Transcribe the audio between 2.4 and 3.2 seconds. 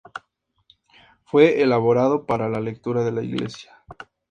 la lectura de